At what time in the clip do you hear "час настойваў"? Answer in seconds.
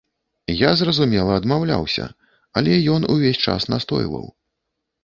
3.49-4.27